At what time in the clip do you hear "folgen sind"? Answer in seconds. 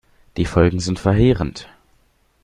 0.47-0.97